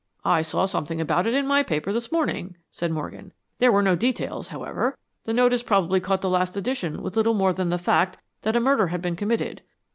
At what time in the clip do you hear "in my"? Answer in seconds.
1.35-1.61